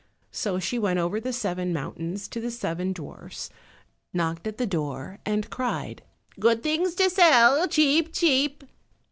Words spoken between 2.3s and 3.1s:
the seven